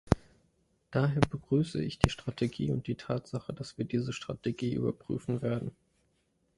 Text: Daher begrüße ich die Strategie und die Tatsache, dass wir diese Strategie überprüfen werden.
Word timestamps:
Daher 0.89 1.21
begrüße 1.21 1.79
ich 1.83 1.99
die 1.99 2.09
Strategie 2.09 2.71
und 2.71 2.87
die 2.87 2.95
Tatsache, 2.95 3.53
dass 3.53 3.77
wir 3.77 3.85
diese 3.85 4.13
Strategie 4.13 4.73
überprüfen 4.73 5.43
werden. 5.43 5.75